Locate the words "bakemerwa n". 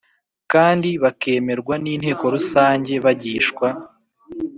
1.03-1.85